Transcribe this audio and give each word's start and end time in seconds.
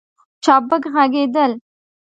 چابک 0.43 0.83
ږغېدل 0.93 1.51